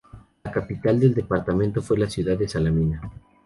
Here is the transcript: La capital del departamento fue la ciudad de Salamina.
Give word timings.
La 0.43 0.51
capital 0.51 0.99
del 0.99 1.13
departamento 1.13 1.79
fue 1.79 1.99
la 1.99 2.09
ciudad 2.09 2.35
de 2.35 2.47
Salamina. 2.49 3.01